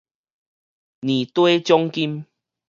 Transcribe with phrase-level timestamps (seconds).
[0.03, 0.05] 年底
[1.59, 2.25] 獎金